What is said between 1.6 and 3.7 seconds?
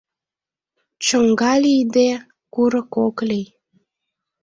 лийде, курык ок лий.